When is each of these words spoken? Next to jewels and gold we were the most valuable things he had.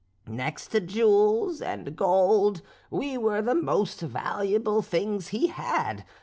Next 0.25 0.69
to 0.69 0.79
jewels 0.79 1.61
and 1.61 1.95
gold 1.95 2.63
we 2.89 3.19
were 3.19 3.43
the 3.43 3.53
most 3.53 3.99
valuable 4.01 4.81
things 4.81 5.27
he 5.27 5.45
had. 5.45 6.05